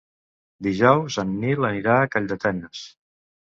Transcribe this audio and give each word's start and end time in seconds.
Dijous 0.67 1.17
en 1.25 1.35
Nil 1.45 1.69
anirà 1.71 1.99
a 1.99 2.11
Calldetenes. 2.17 2.83